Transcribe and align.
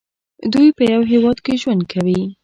دوی 0.53 0.67
په 0.77 0.83
یو 0.93 1.01
هیواد 1.11 1.37
کې 1.45 1.53
ژوند 1.61 1.83
کوي. 1.91 2.21